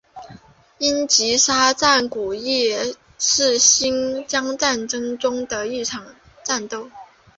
[0.79, 6.03] 英吉沙战役是新疆战争中的一场
[6.43, 6.89] 战斗。